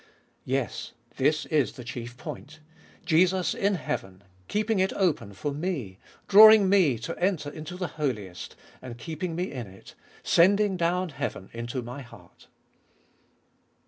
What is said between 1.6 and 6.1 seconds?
the chief point: Jesus in heaven, keeping it open for me,